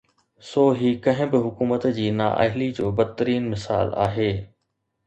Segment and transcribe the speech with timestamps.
[0.51, 4.33] سو هي ڪنهن به حڪومت جي نااهلي جو بدترين مثال آهي.